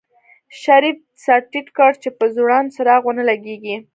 شريف 0.61 0.97
سر 1.23 1.39
ټيټ 1.51 1.67
کړ 1.77 1.91
چې 2.03 2.09
په 2.17 2.25
ځوړند 2.35 2.67
څراغ 2.75 3.01
ونه 3.05 3.23
لګېږي. 3.29 3.75